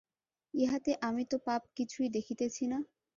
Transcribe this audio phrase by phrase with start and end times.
[0.53, 2.77] ইহাতে আমি তো পাপ কিছুই দেখিতেছি না।